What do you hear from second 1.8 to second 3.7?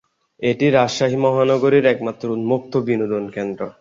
একমাত্র উন্মুক্ত বিনোদন কেন্দ্র।